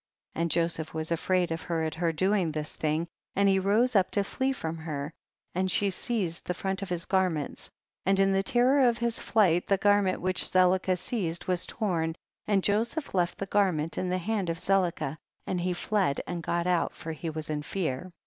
54. 0.33 0.41
And 0.41 0.49
Joseph 0.49 0.93
was 0.95 1.11
afraid 1.11 1.51
of 1.51 1.61
her 1.61 1.83
at 1.83 1.93
her 1.93 2.11
doing 2.11 2.51
this 2.51 2.73
thing, 2.73 3.05
and 3.35 3.47
he 3.47 3.59
rose 3.59 3.95
up 3.95 4.09
to 4.09 4.23
flee 4.23 4.51
from 4.51 4.77
her, 4.77 5.13
and 5.53 5.69
she 5.69 5.91
seized 5.91 6.47
the 6.47 6.55
front 6.55 6.81
of 6.81 6.89
his 6.89 7.05
garments, 7.05 7.69
and 8.03 8.19
in 8.19 8.31
the 8.33 8.41
terror 8.41 8.83
of 8.89 8.97
his 8.97 9.19
flight 9.19 9.67
the 9.67 9.77
garment 9.77 10.19
which 10.19 10.43
Zelicah 10.47 10.97
seized 10.97 11.45
was 11.45 11.67
torn, 11.67 12.15
and 12.47 12.63
Joseph 12.63 13.13
left 13.13 13.37
the 13.37 13.45
garment 13.45 13.95
in 13.95 14.09
the 14.09 14.17
hand 14.17 14.49
of 14.49 14.57
Zeh 14.57 14.91
cah, 14.95 15.17
and 15.45 15.61
he 15.61 15.71
fled 15.71 16.19
and 16.25 16.41
got 16.41 16.65
out, 16.65 16.95
for 16.95 17.11
he 17.11 17.29
was 17.29 17.47
in 17.47 17.61
fear. 17.61 18.11